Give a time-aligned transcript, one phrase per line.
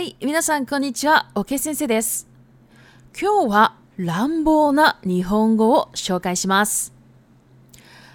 [0.00, 2.26] はい皆さんこんにちはおけ先生です
[3.20, 6.94] 今日は乱暴な日本語を紹介します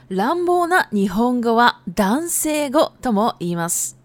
[0.09, 3.99] 乱暴な日本語は男性語とも言います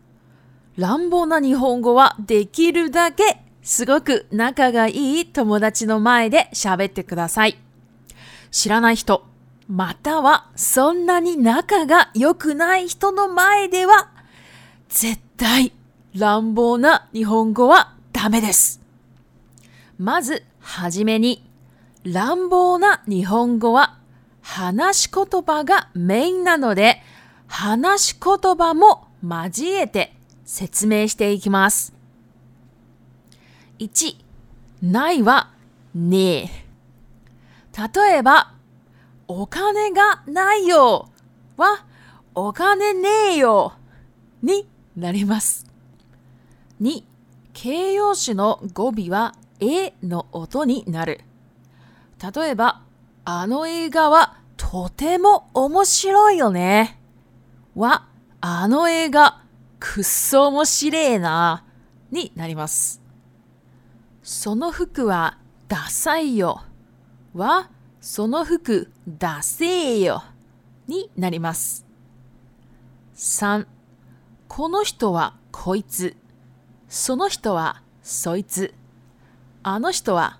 [0.77, 7.57] 乱暴な日本語はできるだけすごく仲がいい友達の前で喋ってください
[8.51, 9.25] 知らない人
[9.69, 14.11] またはそんなに仲が良くない人の前では
[14.91, 15.73] 絶対
[16.13, 18.81] 乱暴な日本語はダメです。
[19.99, 21.45] まず、はじめに、
[22.03, 23.97] 乱暴な日本語は
[24.43, 27.01] 話し言葉がメインなので、
[27.47, 30.13] 話し言葉も交えて
[30.45, 31.93] 説明していきます。
[33.79, 34.17] 1、
[34.83, 35.51] ないは
[35.95, 36.51] ねえ。
[38.03, 38.53] 例えば、
[39.29, 41.09] お金がないよ
[41.57, 41.85] は、
[42.35, 43.75] お金ねえよ
[44.43, 45.70] になります。
[46.81, 47.03] 2
[47.53, 51.21] 形容詞の語尾は「え」の音になる
[52.35, 52.81] 例えば
[53.27, 56.99] 「あの映画はとても面白いよね」
[57.77, 58.07] は
[58.41, 59.43] 「あの映画
[59.79, 61.65] くっそ面白えな」
[62.11, 63.03] になります
[64.23, 65.37] その服は
[65.69, 66.63] 「ダサいよ」
[67.35, 67.69] は
[68.01, 70.23] 「その服ダセえよ」
[70.89, 71.85] になります
[73.17, 73.67] 3
[74.49, 76.17] この人はこいつ
[76.91, 78.75] その人はそいつ。
[79.63, 80.39] あの人は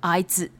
[0.00, 0.50] あいつ。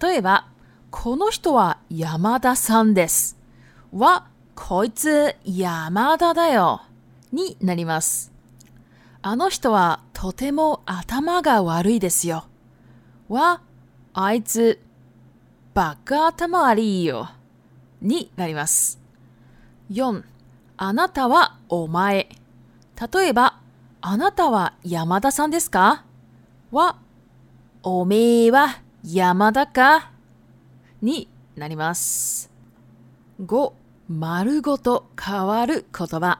[0.00, 0.46] 例えば、
[0.92, 3.36] この人は山田さんです。
[3.92, 6.82] は、こいつ山田だよ。
[7.32, 8.30] になります。
[9.22, 12.44] あの人はとても頭が悪いですよ。
[13.28, 13.60] は、
[14.14, 14.80] あいつ、
[15.74, 17.28] バカ頭悪いよ。
[18.00, 19.00] になります。
[19.90, 20.22] 4、
[20.76, 22.28] あなたはお前。
[23.12, 23.59] 例えば、
[24.02, 26.04] あなたは山田さんですか
[26.72, 26.98] は、
[27.82, 30.10] おめえは山田か
[31.02, 32.50] になります。
[33.42, 33.72] 5、
[34.08, 36.38] 丸ごと変わる言葉。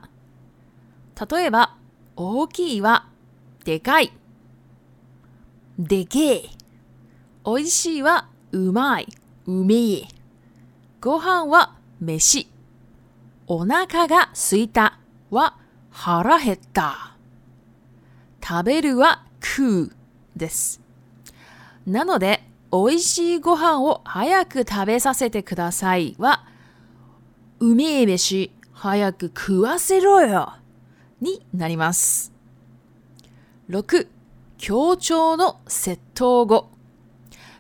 [1.31, 1.77] 例えば、
[2.17, 3.09] 大きいは、
[3.65, 4.11] でかい。
[5.79, 6.45] でけえ。
[7.45, 9.09] おいしいは、うまい。
[9.47, 10.09] うめえ。
[11.03, 12.49] ご飯は、飯。
[13.49, 14.99] お腹がすいた
[15.31, 15.59] は、
[15.91, 17.17] 腹減った。
[18.53, 19.93] 食べるは食う
[20.35, 20.81] です。
[21.87, 26.45] なので、美味しいご飯を早く食べさせてくださいは、
[27.61, 30.55] うめえ飯早く食わせろよ
[31.21, 32.33] になります。
[33.69, 34.09] 6、
[34.59, 36.71] 協調の窃盗語。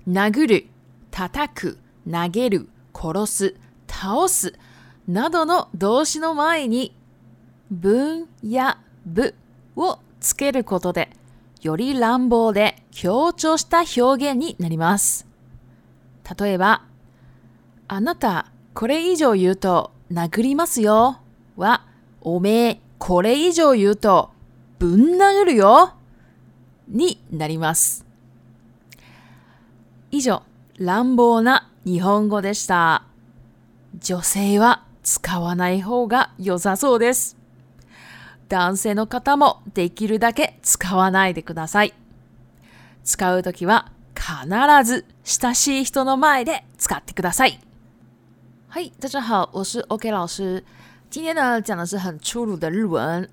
[0.08, 0.66] 殴る、
[1.12, 1.78] 叩く、
[2.10, 3.54] 投げる、殺す、
[3.86, 4.54] 倒す
[5.06, 6.96] などの動詞の前に、
[7.70, 9.36] 分や部
[9.76, 11.10] をつけることで、
[11.62, 15.26] より乱暴で強調した表現になります。
[16.38, 16.84] 例えば、
[17.88, 21.18] あなた、これ以上言うと殴りますよ
[21.56, 21.86] は、
[22.20, 24.30] おめえ、これ以上言うと
[24.78, 25.94] ぶん殴るよ
[26.88, 28.04] になります。
[30.10, 30.42] 以上、
[30.76, 33.04] 乱暴な日本語でした。
[33.98, 37.39] 女性は使わない方が良さそうです。
[38.50, 41.94] 男性の方もできるだけ使わないでください。
[43.04, 44.44] 使うときは必
[44.84, 47.60] ず親しい人の前で使ってください。
[48.68, 50.62] 嗨，大家好，我是 OK 老师。
[51.10, 53.28] 今天呢讲的是很粗鲁的日文。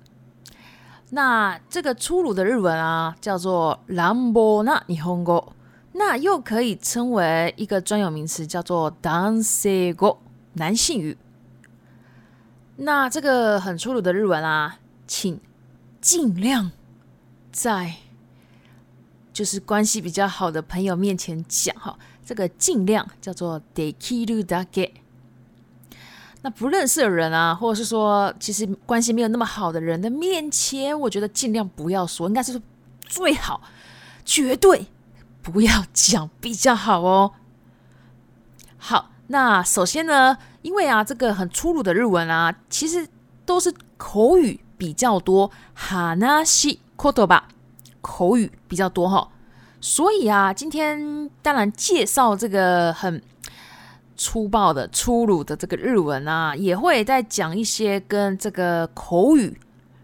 [1.10, 5.52] 那这个粗鲁的日文啊，叫做兰博那日本語。
[5.94, 10.18] 那又可以称为一个专有名词，叫做男性語，
[10.52, 11.16] 男性语。
[12.76, 15.40] 那这个很粗鲁的日文啊，请
[16.00, 16.70] 尽量
[17.50, 17.94] 在
[19.32, 24.92] 就是关系比较好的朋友面前讲哈，这个尽量叫做 “deki do dake”。
[26.42, 32.60] 那不认识的人啊，或者是说其实关系没有那么好的人的面前，我觉得尽量不要说，应该是
[33.00, 33.60] 最好
[34.24, 34.86] 绝对
[35.42, 37.32] 不要讲比较好哦。
[38.76, 43.08] 好，那首先呢，因为啊，这个很粗鲁的日文啊，其实
[43.46, 44.60] 都是口语。
[44.78, 47.48] 比较多，哈那西口头吧，
[48.00, 49.28] 口语比较多哈。
[49.80, 53.20] 所以啊，今天当然介绍这个很
[54.16, 59.58] 粗暴的、粗鲁的这个日文啊，也会在讲一些跟这个口语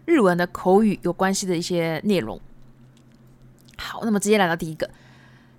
[0.05, 2.39] 日文的口语有关系的一些内容。
[3.77, 4.89] 好，那么直接来到第一个，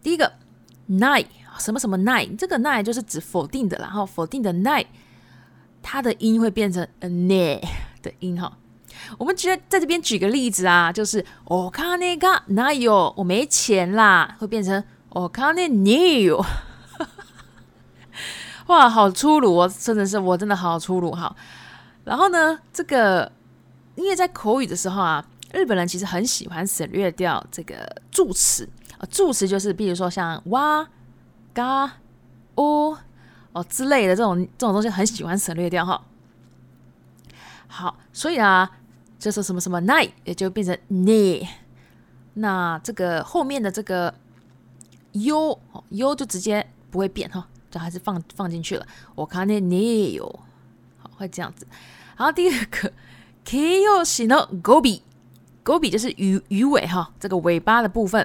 [0.02, 0.30] 第一个
[0.86, 1.26] n i n e
[1.58, 4.86] 什么什么 nine，这个 nine 就是指否定的，然后否定的 nine，
[5.82, 7.62] 它的音会变成 a ne
[8.02, 8.56] 的音哈。
[9.18, 16.44] 我们得在这边举个例子啊，就是哦，看那个哪有我没钱啦，会变成哦看那你有，
[18.66, 21.34] 哇，好粗鲁哦，真的是，我真的好粗鲁哈。
[22.04, 23.30] 然后呢，这个
[23.94, 27.74] 因为在口语的时候啊，日本人其实很喜欢省略掉这个
[28.10, 28.68] 助词
[28.98, 30.86] 啊，助词就是比如说像哇、
[31.52, 31.90] 嘎、
[32.56, 32.98] 哦、
[33.52, 36.02] 哦之类的这种这种东西，很喜欢省略掉哈。
[37.68, 38.68] 好，所以啊。
[39.26, 41.48] 就是什么什么 night，也就变成你。
[42.34, 44.14] 那这个后面的这个
[45.14, 45.58] u
[45.88, 48.86] u 就直接不会变哈，就还是放放进去了。
[49.16, 50.32] 我看那你 u
[51.00, 51.66] 好会这样子。
[52.14, 52.92] 好，第二个
[53.44, 55.00] kyo shi no gobi
[55.64, 58.24] gobi 就是鱼鱼尾哈，这个尾巴的部分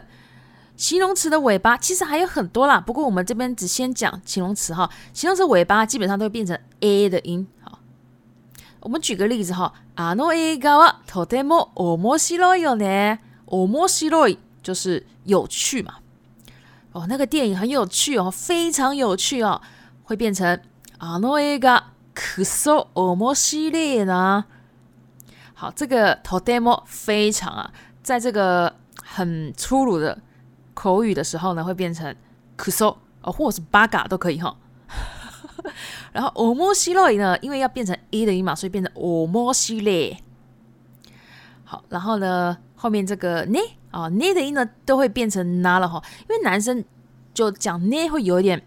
[0.77, 2.79] 形容词的尾巴其实还有很多啦。
[2.79, 7.47] 不过我们这边只先讲形容词哈，形容词尾巴基本上都会变成 a 的音。
[8.81, 13.19] 我们举个例子哈，あの映画とても面白いよね。
[13.45, 15.95] 面白い就是有趣嘛。
[16.93, 19.61] 哦，那个电影很有趣哦，非常有趣哦，
[20.05, 20.59] 会变成
[20.97, 24.45] あの映画可 so 面白い呢。
[25.53, 30.17] 好，这个とても非常啊，在这个很粗鲁的
[30.73, 32.15] 口语的时候呢，会变成
[32.55, 34.57] 可 s 哦，或是バガ都可以哈。
[36.13, 40.17] 然后 o m o s i 呢，因为要变成 e 的音嘛，所以变成 o m o s i
[41.63, 43.59] 好，然后呢，后面这个 ne
[43.91, 46.83] 啊 ne 的音呢，都会变成 na 了哈，因为男生
[47.33, 48.61] 就讲 ne 会有一点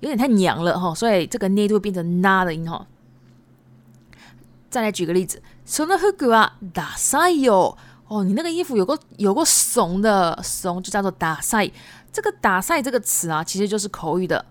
[0.00, 2.86] 有点太娘了哈，所以这个 ne 会变成 na 的音哈。
[4.68, 7.78] 再来举个例子，sono h a k
[8.08, 11.68] 哦，你那个衣服有个有个怂的怂，就叫做打赛。
[12.12, 14.44] 这个打赛这个词啊，其实就是口语的。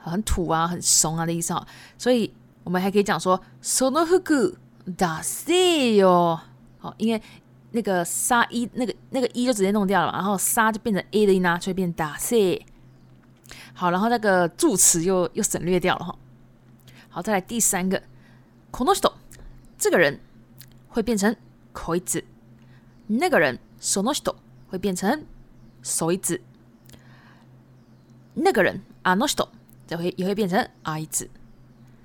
[0.00, 1.66] 很土啊，很怂啊的意思哦。
[1.96, 2.32] 所以
[2.64, 4.54] 我们还可以讲说 “sono huku
[6.80, 7.20] 好，因为
[7.72, 12.14] 那个“沙一”那个那个“一”就直接弄掉了，然后“沙”就变成 “a” 的音啊，所以变 “da
[13.74, 16.16] 好，然后那个助词又又省略掉了哈。
[17.08, 18.00] 好，再来第三个
[18.70, 19.12] “konosito”，
[19.76, 20.20] 这个人
[20.88, 21.34] 会变成
[21.74, 22.24] “koi z
[23.08, 24.36] 那个人 “sono h t o
[24.68, 25.24] 会变成
[25.82, 26.40] “soi z
[28.34, 29.48] 那个人 “ano h t o
[29.88, 31.28] 就会也会变成 I 子。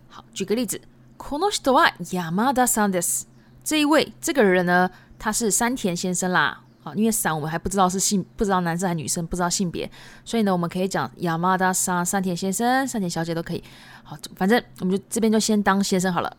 [0.07, 0.79] 好，举个例子
[1.17, 3.23] ，Kono shi to ai Yamada san des。
[3.63, 4.89] 这一位，这个人呢，
[5.19, 6.61] 他是山田先生啦。
[6.81, 9.89] 好，因为伞我们还不知道是性，不知道男生还是女生，不知道性别，
[10.25, 13.61] 所以呢，我们可以讲 Yamada san 山田先生、山田小姐都可以。
[14.03, 16.37] 好，反正我们就这边就先当先生好了。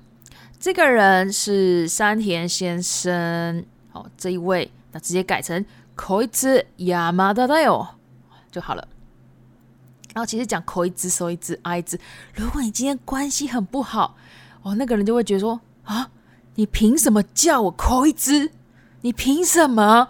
[0.61, 3.65] 这个人是山田先生。
[3.91, 5.65] 好，这一位，那直接改成
[5.97, 7.87] Koi to Yamada de
[8.51, 8.89] 就好了。
[10.15, 11.99] 然后其实讲口一支，手一支，挨一支。
[12.35, 14.17] 如果你今天关系很不好，
[14.63, 16.09] 哦，那个人就会觉得说啊，
[16.55, 18.53] 你凭什么叫我口一支？
[19.01, 20.09] 你凭什么？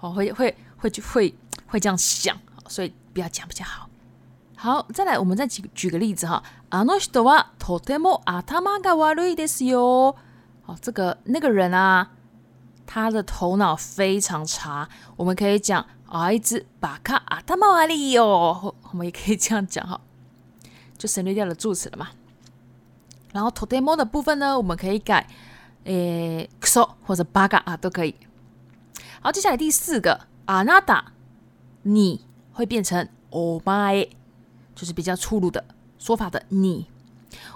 [0.00, 1.32] 哦，会会会就会
[1.68, 2.36] 会这样想，
[2.66, 3.88] 所以不要讲比较好。
[4.56, 6.42] 好，再来，我们再举举个例子哈。
[6.70, 9.46] 阿诺人はとても莫阿他いですよ。
[9.46, 10.16] 哦，是哟。
[10.66, 12.10] 好，这个那个人啊，
[12.86, 15.86] 他的头脑非常差，我们可以讲。
[16.14, 18.24] 啊，一只バ卡阿たまありよ，
[18.92, 20.00] 我们也可以这样讲哈，
[20.96, 22.10] 就省略掉了助词了嘛。
[23.32, 25.26] 然后 today m モ的部分呢，我们可以改
[25.86, 28.14] 诶、そう或者バカ啊都可以。
[29.22, 31.06] 好，接下来第四个、あなた，
[31.82, 34.08] 你会变成おまえ，
[34.76, 35.64] 就是比较粗鲁的
[35.98, 36.86] 说法的你。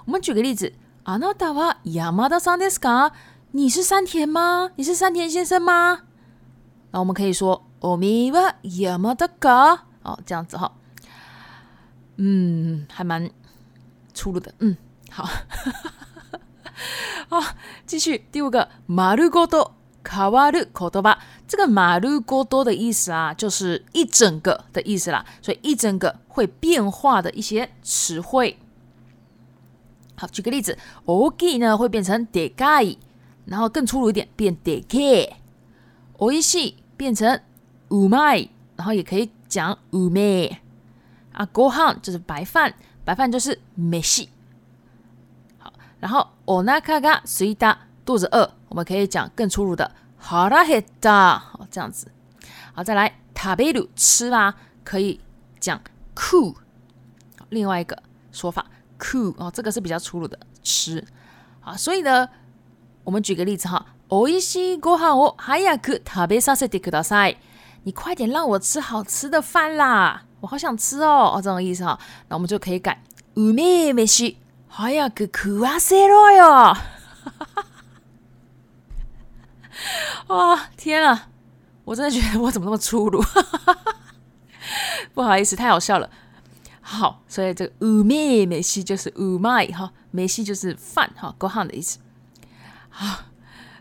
[0.05, 0.73] 我们举个例子、
[1.05, 3.13] あなたは山田ですか？
[3.53, 4.71] 你是山田吗？
[4.75, 6.01] 你是山田先生吗？
[6.91, 7.63] 那我们可以说。
[7.81, 10.69] オミワヤマダカ，哦，这样子哈，
[12.17, 13.29] 嗯，还蛮
[14.13, 14.75] 粗鲁的，嗯，
[15.09, 15.23] 好，
[17.29, 17.39] 好，
[17.85, 19.71] 继续第五个マルゴ多
[20.03, 28.59] カワルコトバ，这个马路过多的意思啊，就是一整个的意思啦，所以一整个会变化的一些词汇。
[30.17, 32.97] 好，举个例子，オギ呢会变成デガイ，
[33.45, 35.31] 然后更粗鲁一点变デケ，
[36.17, 37.39] オイシ变成。
[37.89, 40.55] u m i 然后也可以讲 umei
[41.33, 44.29] 啊，ご飯就是白饭，白饭就是没戏。
[45.57, 52.07] 好，然后おなかがすいた，肚子饿，我们可以讲更粗鲁的、好啦，嘿哒，好这样子。
[52.73, 54.55] 好，再来食べ u 吃啦，
[54.85, 55.19] 可以
[55.59, 55.79] 讲
[56.15, 56.55] ku，
[57.49, 58.65] 另外一个说法
[58.97, 61.03] ku 哦，这个是比较粗鲁的吃。
[61.61, 62.29] 啊，所以呢，
[63.03, 67.37] 我们举个例子哈，おいしいご飯を早く食べさせてください。
[67.83, 70.23] 你快点让我吃好吃的饭啦！
[70.41, 71.97] 我好想吃哦，哦，这种意思哈。
[72.27, 73.01] 那我们就可以改
[73.35, 76.77] ume 梅西，还要 go u a s e r o
[80.27, 81.29] 哇，天啊！
[81.85, 83.23] 我真的觉得我怎么那么粗鲁？
[85.15, 86.09] 不好意思，太好笑了。
[86.81, 91.99] 好，所以这个 ume 梅就是 ume 哈，梅西就是饭哈，go hand 的意思。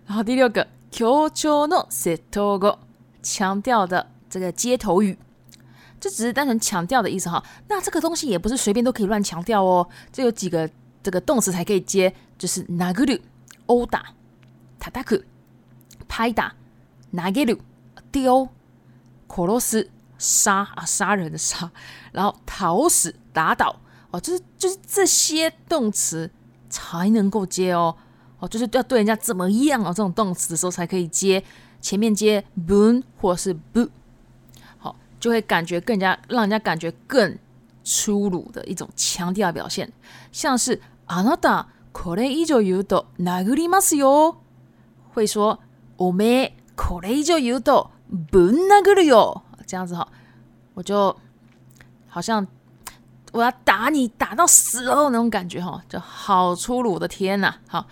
[0.07, 2.88] 好，第六个，協調的接頭語。
[3.29, 5.19] 强调的这个接头语，
[6.01, 7.45] 这只是单纯强调的意思哈。
[7.69, 9.87] 那这个东西也不是随便都可以乱强调哦。
[10.11, 10.69] 这有几个
[11.03, 13.21] 这个动词才可以接，就是 naguru
[13.67, 14.07] 欧打
[14.81, 15.23] t a t a k u
[16.09, 16.55] 拍打
[17.13, 17.59] ，naguru
[18.11, 18.49] 掉
[19.29, 21.71] ，koros 杀啊杀人的杀，
[22.13, 23.77] 然后逃死打倒
[24.11, 26.31] 哦，就是就是这些动词
[26.71, 27.95] 才能够接哦
[28.39, 31.45] 哦，就是要对人家怎么样哦，这种动词的时候才可以接。
[31.81, 33.89] 前面接 b o o n 或是 “boo”，
[34.79, 37.39] 好，就会感觉更加让人家感觉更
[37.85, 39.91] 粗鲁的一种强调表现，
[40.33, 44.37] 像是“あなたこれ以上言うと殴りますよ”，
[45.15, 45.61] 会说
[45.99, 50.09] “おめこれ以上言うと b o 殴るよ”，这样子哈，
[50.75, 51.15] 我就
[52.09, 52.47] 好像
[53.33, 57.55] 我要打你打到死哦那种感觉哈，就好粗鲁的天呐！
[57.69, 57.87] 好，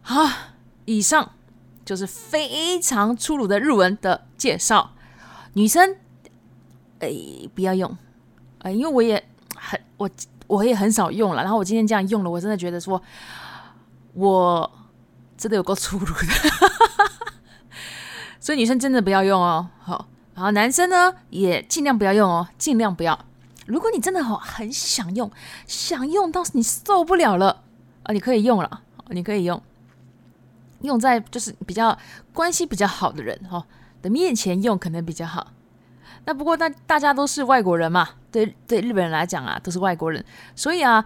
[0.00, 0.26] 好，
[0.86, 1.30] 以上。
[1.88, 4.90] 就是非常粗鲁的日文的介绍，
[5.54, 5.96] 女生
[7.00, 7.08] 哎
[7.54, 7.96] 不要用
[8.58, 9.24] 啊，因为我也
[9.56, 10.10] 很我
[10.48, 11.42] 我也很少用了。
[11.42, 13.00] 然后我今天这样用了，我真的觉得说，
[14.12, 14.70] 我
[15.38, 17.08] 真的有够粗鲁的，
[18.38, 19.70] 所以女生真的不要用哦。
[19.80, 23.18] 好，然后男生呢也尽量不要用哦，尽量不要。
[23.64, 25.30] 如果你真的哦很想用，
[25.66, 27.62] 想用到你受不了了
[28.02, 29.62] 啊，你可以用了，你可以用。
[30.82, 31.96] 用在就是比较
[32.32, 33.64] 关系比较好的人哈
[34.02, 35.52] 的面前用可能比较好。
[36.24, 41.04] 那不过大大家都是外国人嘛，对对日本人来讲啊都是外国人，所以啊，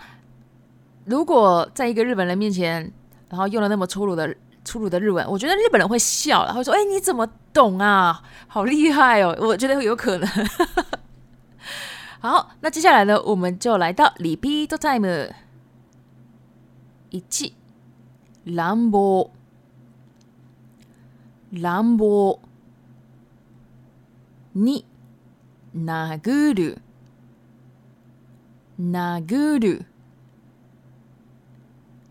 [1.04, 2.90] 如果在一个日本人面前，
[3.30, 8.20] 然后用了那么粗鲁的粗鲁的日文，我觉得日本人会笑，然后说：“哎，你怎么懂啊？
[8.48, 10.28] 好厉害哦！”我觉得有可能。
[12.20, 15.30] 好，那接下来呢，我们就来到 Repeat Time
[17.10, 17.22] 一
[18.44, 19.30] 乱暴。
[21.52, 22.40] 乱暴
[24.54, 24.84] 二。
[26.24, 26.78] 殴る
[28.80, 29.86] 殴る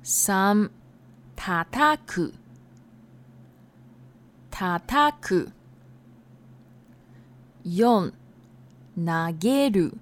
[0.03, 0.69] 三
[1.35, 2.33] 叩く
[4.51, 5.49] 叩く
[7.63, 8.13] 四投
[9.39, 9.93] げる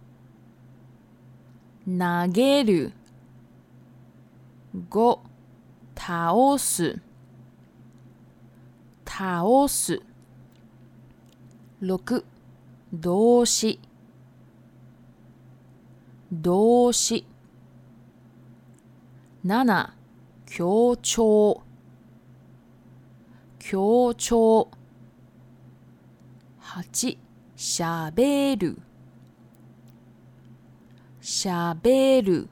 [1.87, 2.91] 投げる
[4.89, 5.19] 五
[5.97, 6.99] 倒す
[9.19, 10.01] 倒す。
[11.81, 12.23] 六、
[12.93, 13.77] 動詞。
[16.31, 17.25] 動詞。
[19.43, 19.93] 七、
[20.45, 21.61] 強調。
[23.59, 24.69] 強調。
[26.59, 27.17] 八、
[27.57, 27.83] し
[28.55, 28.77] る。
[31.21, 32.47] 喋る。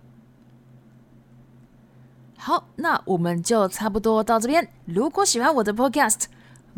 [2.40, 4.68] 好，那我们就差不多到这边。
[4.86, 6.26] 如果喜欢我的 Podcast，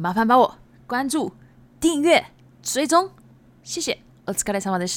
[0.02, 0.56] 麻烦帮我
[0.88, 1.34] 关注、
[1.78, 2.26] 订阅、
[2.64, 3.12] 追踪，
[3.64, 4.00] 谢谢。
[4.28, 4.88] 我只れ来长发的